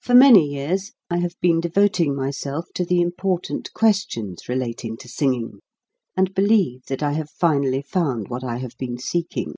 For 0.00 0.12
many 0.12 0.44
years 0.44 0.90
I 1.08 1.18
have 1.18 1.36
been 1.40 1.60
devoting 1.60 2.16
my 2.16 2.32
self 2.32 2.66
to 2.74 2.84
the 2.84 3.00
important 3.00 3.72
questions 3.74 4.48
relating 4.48 4.96
to 4.96 5.08
singing, 5.08 5.60
and 6.16 6.34
believe 6.34 6.86
that 6.86 7.00
I 7.00 7.12
have 7.12 7.30
finally 7.30 7.82
found 7.82 8.26
what 8.26 8.42
I 8.42 8.56
have 8.56 8.76
been 8.76 8.98
seeking. 8.98 9.54